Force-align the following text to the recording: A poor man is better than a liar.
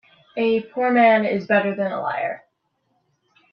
A 0.35 0.63
poor 0.71 0.89
man 0.89 1.25
is 1.25 1.45
better 1.45 1.75
than 1.75 1.91
a 1.91 2.01
liar. 2.01 2.43